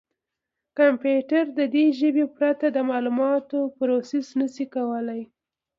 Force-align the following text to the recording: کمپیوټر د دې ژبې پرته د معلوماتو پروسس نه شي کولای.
کمپیوټر 0.77 1.43
د 1.59 1.61
دې 1.73 1.85
ژبې 1.99 2.25
پرته 2.37 2.65
د 2.71 2.77
معلوماتو 2.89 3.59
پروسس 3.77 4.27
نه 4.39 4.47
شي 4.53 4.65
کولای. 4.75 5.21